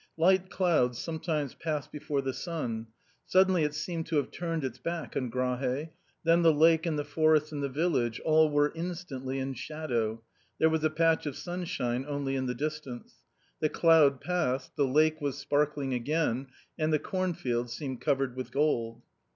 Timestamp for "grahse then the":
5.29-6.51